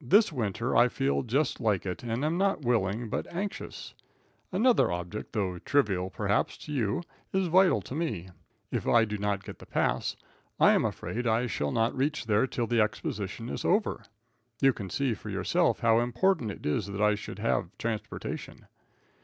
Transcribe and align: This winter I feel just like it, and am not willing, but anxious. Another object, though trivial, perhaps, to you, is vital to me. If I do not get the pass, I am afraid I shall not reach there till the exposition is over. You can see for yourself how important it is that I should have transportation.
This 0.00 0.32
winter 0.32 0.76
I 0.76 0.88
feel 0.88 1.22
just 1.22 1.60
like 1.60 1.86
it, 1.86 2.02
and 2.02 2.24
am 2.24 2.36
not 2.36 2.62
willing, 2.64 3.08
but 3.08 3.32
anxious. 3.32 3.94
Another 4.50 4.90
object, 4.90 5.32
though 5.34 5.60
trivial, 5.60 6.10
perhaps, 6.10 6.58
to 6.66 6.72
you, 6.72 7.04
is 7.32 7.46
vital 7.46 7.80
to 7.82 7.94
me. 7.94 8.28
If 8.72 8.88
I 8.88 9.04
do 9.04 9.18
not 9.18 9.44
get 9.44 9.60
the 9.60 9.66
pass, 9.66 10.16
I 10.58 10.72
am 10.72 10.84
afraid 10.84 11.28
I 11.28 11.46
shall 11.46 11.70
not 11.70 11.96
reach 11.96 12.26
there 12.26 12.48
till 12.48 12.66
the 12.66 12.80
exposition 12.80 13.48
is 13.48 13.64
over. 13.64 14.02
You 14.60 14.72
can 14.72 14.90
see 14.90 15.14
for 15.14 15.30
yourself 15.30 15.78
how 15.78 16.00
important 16.00 16.50
it 16.50 16.66
is 16.66 16.88
that 16.88 17.00
I 17.00 17.14
should 17.14 17.38
have 17.38 17.70
transportation. 17.78 18.66